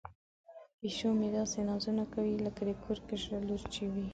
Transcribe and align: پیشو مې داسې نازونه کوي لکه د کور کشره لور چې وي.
پیشو 0.79 1.09
مې 1.19 1.29
داسې 1.37 1.59
نازونه 1.69 2.03
کوي 2.13 2.35
لکه 2.45 2.61
د 2.69 2.71
کور 2.83 2.97
کشره 3.07 3.37
لور 3.47 3.61
چې 3.73 3.83
وي. 3.93 4.05